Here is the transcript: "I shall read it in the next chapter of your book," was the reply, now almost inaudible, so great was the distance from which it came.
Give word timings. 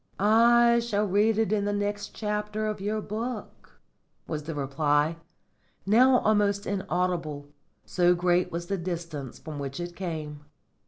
"I 0.17 0.79
shall 0.79 1.05
read 1.05 1.37
it 1.37 1.53
in 1.53 1.65
the 1.65 1.71
next 1.73 2.15
chapter 2.15 2.65
of 2.65 2.81
your 2.81 3.01
book," 3.01 3.79
was 4.27 4.41
the 4.45 4.55
reply, 4.55 5.17
now 5.85 6.17
almost 6.21 6.65
inaudible, 6.65 7.49
so 7.85 8.15
great 8.15 8.51
was 8.51 8.65
the 8.65 8.79
distance 8.79 9.37
from 9.37 9.59
which 9.59 9.79
it 9.79 9.95
came. 9.95 10.43